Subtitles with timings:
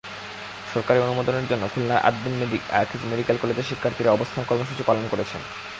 [0.73, 2.35] সরকারি অনুমোদনের জন্য খুলনার আদ-দ্বীন
[2.81, 5.41] আকিজ মেডিকেল কলেজের শিক্ষার্থীরা অবস্থান কর্মসূচি পালন করছেন।